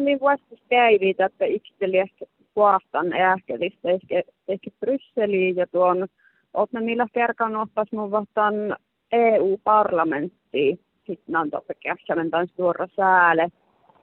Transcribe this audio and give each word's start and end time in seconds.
niin 0.00 0.20
vuosista 0.20 0.56
päivitä, 0.68 1.26
että 1.26 1.44
ikteli 1.44 1.98
ehkä 1.98 2.24
kuahtan 2.54 3.12
ähkelistä, 3.12 3.90
ehkä, 3.90 4.22
ehkä 4.48 4.70
Brysseliin 4.80 5.56
ja 5.56 5.66
tuon, 5.66 6.06
ootme 6.54 6.80
millä 6.80 7.06
kerkan 7.12 7.56
ottais 7.56 7.92
mun 7.92 8.10
vastaan 8.10 8.54
EU-parlamenttiin, 9.12 10.80
sitten 11.06 11.36
on 11.36 11.50
totta 11.50 11.74
kässämen 11.74 12.30
tämän 12.30 12.48
suora 12.56 12.86
sääle, 12.96 13.48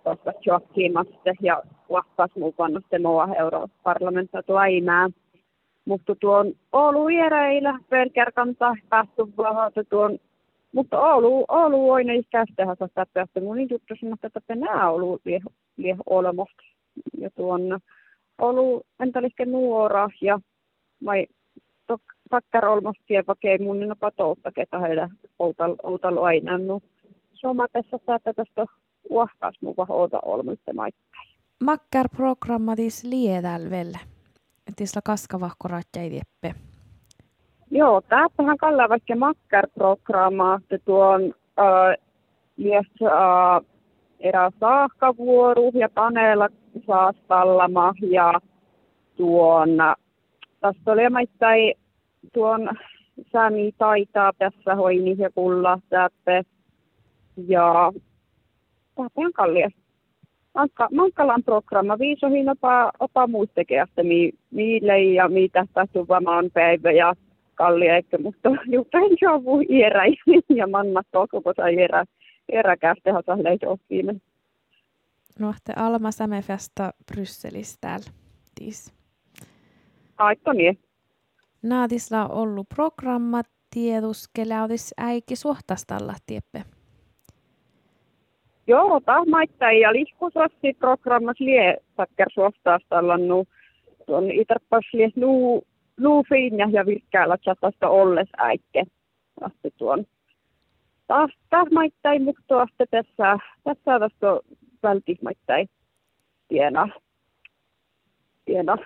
tuosta 0.03 0.31
Joakimasta 0.45 1.33
ja 1.41 1.63
kuahtas 1.87 2.31
mukana 2.35 2.81
se 2.89 2.99
mua 2.99 3.27
europarlamenta 3.39 4.43
tuaimää. 4.43 5.09
Mutta 5.85 6.15
tuon 6.15 6.53
Oulu 6.71 7.05
viereillä 7.07 7.79
pelkärkan 7.89 8.55
päästy 8.89 9.23
vahvata 9.37 9.83
tuon 9.83 10.19
mutta 10.73 10.99
Oulu, 11.01 11.45
Oulu 11.47 11.89
on 11.91 12.09
ei 12.09 12.23
kästehän 12.31 12.75
saa 12.79 13.05
että 13.23 13.41
mun 13.41 13.57
niin 13.57 13.69
juttu 13.71 13.93
sanoi, 13.99 14.15
että 14.23 14.55
nämä 14.55 14.89
Oulu 14.89 15.19
lieh, 15.25 15.43
lieh 15.77 15.97
olemasta. 16.05 16.63
Ja 17.17 17.29
tuon 17.35 17.79
Oulu 18.41 18.81
entäliske 18.99 19.45
nuora 19.45 20.09
ja 20.21 20.39
vai 21.05 21.27
takkar 22.29 22.65
olmasta 22.65 23.03
vaikka 23.27 23.63
mun 23.63 23.79
niin 23.79 23.93
patoutta, 23.99 24.51
ketä 24.51 24.79
heillä 24.79 25.09
outal 25.83 26.17
aina. 26.17 26.57
No, 26.57 26.79
Soma 27.33 27.67
tässä 27.71 27.99
saattaa 28.05 28.33
tästä 28.33 28.65
uahkas 29.09 29.55
mukaan 29.61 29.91
outa 29.91 30.19
olmista 30.25 30.73
maittain. 30.73 31.29
Makkar 31.63 32.09
programmatis 32.15 33.03
liedälvelle. 33.03 33.99
Tisla 34.75 35.01
kaskavahko 35.05 35.67
ratjai 35.67 36.09
dieppe. 36.09 36.55
Joo, 37.75 38.01
tässähän 38.01 38.57
kalla 38.57 38.89
vaikka 38.89 39.15
makkar-programma, 39.15 40.55
että 40.55 40.85
tuon 40.85 41.33
äh, 41.59 41.97
mies 42.57 42.85
äh, 43.01 43.65
erä 44.19 44.51
saahkavuoru 44.59 45.71
ja 45.73 45.89
paneella 45.89 46.49
saastallama 46.87 47.93
ja 48.09 48.33
tuon, 49.17 49.69
tästä 50.59 50.91
oli 50.91 51.09
maittain 51.09 51.73
tuon 52.33 52.69
sami 53.31 53.71
taitaa 53.77 54.31
tässä 54.37 54.75
hoini 54.75 55.15
ja 55.17 55.29
kulla 55.31 55.79
täppe 55.89 56.43
ja 57.47 57.91
on 58.95 59.33
kallia. 59.33 59.69
Mankkalan 60.91 61.43
programma 61.43 61.99
viisohin 61.99 62.49
opa, 62.49 62.91
opa 62.99 63.27
muistekeästä 63.27 64.03
mi, 64.03 64.31
miille 64.51 65.01
ja 65.01 65.29
mitä 65.29 65.65
tässä 65.73 65.99
on 66.09 66.51
päivä 66.53 66.91
ja 66.91 67.13
kallia, 67.55 67.97
että 67.97 68.17
mutta 68.17 68.49
juuri 68.73 69.17
joku 69.21 69.61
iärä 69.69 70.03
ja 70.59 70.67
manna 70.67 71.01
koko 71.11 71.53
sai 71.55 71.75
iärä, 71.75 72.05
iärä 72.53 72.77
käste 72.77 73.11
hasa 73.11 73.43
leitohkiimen. 73.43 74.21
No, 75.39 75.53
te 75.63 75.73
Alma 75.75 76.11
Sämefesta 76.11 76.91
Brysselissä 77.11 77.77
täällä. 77.81 78.05
Tis. 78.55 78.93
Aika 80.17 80.53
niin. 80.53 80.79
Naatisla 81.63 82.27
ollut 82.27 82.69
programma 82.75 83.41
tieduskele, 83.73 84.61
olis 84.61 84.93
äiki 84.97 85.35
suhtastalla 85.35 86.13
tieppe. 86.25 86.63
Joo, 88.67 88.99
tahmaittain 89.05 89.79
ja 89.79 89.93
lihkusassi 89.93 90.73
programmas 90.79 91.39
lie 91.39 91.77
takker 91.95 92.27
suhtastalla 92.33 93.17
nu 93.17 93.45
tuon 94.05 94.31
itarpas 94.31 94.93
lie 94.93 95.11
nu 95.99 96.09
luufiin 96.09 96.57
ja 96.57 96.85
virkkäällä 96.85 97.37
chatasta 97.37 97.89
olles 97.89 98.29
äikke. 98.37 98.83
Asti 99.41 99.73
tuon. 99.77 100.05
Taas, 101.07 101.31
taas 101.49 101.67
maittain 101.71 102.23
mutta 102.23 102.61
asti 102.61 102.83
tässä, 102.91 103.37
tässä 103.63 103.99
tästä 103.99 104.27
vältihmaittain 104.83 105.69
tiena, 106.47 106.89
tiena 108.45 108.77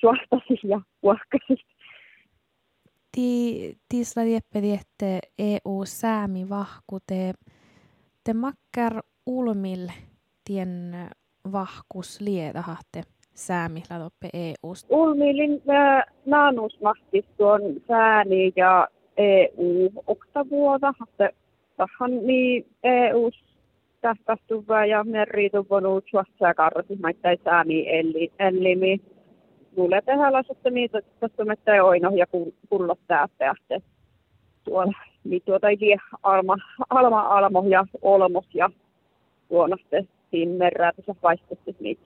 suostasi 0.00 0.60
ja 0.68 0.80
puhkasi. 1.00 1.64
Ti, 3.12 3.78
tisla 3.88 4.24
dieppe 4.24 4.58
että 4.58 5.28
EU-säämi 5.38 6.48
vahkute. 6.48 7.32
Te 8.24 8.34
makkar 8.34 9.02
ulmil 9.26 9.88
tien 10.44 10.92
vahkus 11.52 12.20
liedahatte 12.20 13.02
säämillä 13.34 13.98
toppe 13.98 14.28
EU-sta? 14.32 14.94
Ulmilin 14.96 15.62
äh, 15.70 16.04
naanusmahtis 16.26 17.24
tuon 17.36 17.60
sääni 17.88 18.52
ja 18.56 18.88
EU 19.16 19.90
oktavuoda, 20.06 20.92
että 21.08 21.30
tähän 21.76 22.26
niin 22.26 22.66
EU 22.82 23.30
tähtästuvä 24.00 24.86
ja 24.86 25.04
merriituvonut 25.04 26.04
suossa 26.10 26.54
karrasi 26.54 26.96
maittain 27.02 27.38
säämi 27.44 27.98
eli 27.98 28.32
ellimi. 28.38 29.00
Mulle 29.76 30.02
tehdään 30.06 30.32
lasutta 30.32 30.70
niitä, 30.70 30.98
että 30.98 31.44
me 31.44 31.82
oino 31.82 32.10
ja 32.10 32.26
kullot 32.68 32.98
tähtäjä. 33.08 33.54
Tuolla, 34.64 34.92
niin 35.24 35.42
tuota 35.44 35.68
ei 35.68 35.96
alma, 36.22 36.56
alma, 36.90 37.20
almo 37.20 37.64
ja 37.68 37.84
olmos 38.02 38.46
ja 38.54 38.70
tuona 39.48 39.76
sitten 39.76 40.08
siinä 40.30 40.58
merää 40.58 40.92
tässä 40.92 41.14
niitä 41.80 42.04